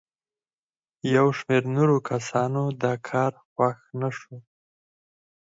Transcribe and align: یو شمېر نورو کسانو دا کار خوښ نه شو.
یو 1.15 1.27
شمېر 1.37 1.63
نورو 1.75 1.97
کسانو 2.09 2.63
دا 2.81 2.93
کار 3.09 3.31
خوښ 3.47 3.77
نه 3.99 4.09
شو. 4.17 4.35